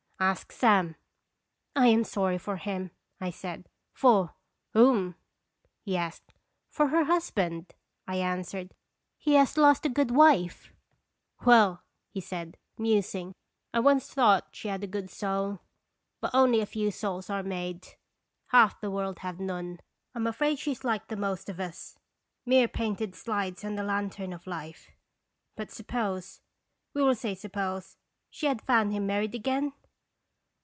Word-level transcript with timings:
"Ask 0.31 0.51
Sam."" 0.51 0.97
I 1.83 1.87
am 1.87 2.03
sorry 2.03 2.37
for 2.37 2.57
him," 2.57 2.91
I 3.19 3.31
said." 3.31 3.67
For 4.01 4.35
whom?" 4.73 5.15
he 5.81 5.97
asked." 5.97 6.35
For 6.69 6.89
her 6.89 7.05
husband," 7.05 7.73
I 8.07 8.17
answered." 8.17 8.75
He 9.25 9.33
has 9.33 9.57
lost 9.57 9.83
a 9.83 9.89
good 9.89 10.11
wife."" 10.11 10.71
Well," 11.47 11.81
he 12.11 12.21
said, 12.21 12.59
musing," 12.77 13.33
I 13.73 13.79
once 13.79 14.13
thought 14.13 14.49
she 14.55 14.67
had 14.67 14.83
a 14.83 15.07
soul. 15.07 15.61
But 16.19 16.35
only 16.35 16.59
a 16.59 16.67
few 16.67 16.91
souls 16.91 17.27
are 17.31 17.41
made. 17.41 17.87
Half 18.49 18.79
the 18.79 18.91
world 18.91 19.19
have 19.19 19.39
none. 19.39 19.79
I 20.13 20.19
'm 20.19 20.27
afraid 20.27 20.59
she 20.59 20.69
was 20.69 20.83
like 20.83 21.07
the 21.07 21.15
most 21.17 21.49
of 21.49 21.59
us, 21.59 21.97
mere 22.45 22.67
painted 22.67 23.15
slides 23.15 23.65
on 23.65 23.73
the 23.73 23.81
lantern 23.81 24.33
of 24.33 24.45
Life. 24.45 24.91
But 25.55 25.71
suppose 25.71 26.41
we 26.93 27.01
will 27.01 27.15
say 27.15 27.33
suppose 27.33 27.97
she 28.29 28.45
had 28.45 28.61
found 28.61 28.93
him 28.93 29.07
married 29.07 29.33
again?" 29.33 29.73